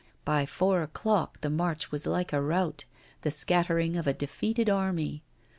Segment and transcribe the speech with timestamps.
[0.25, 2.85] By four o'clock the march was like a rout
[3.21, 5.21] the scattering of a defeated army.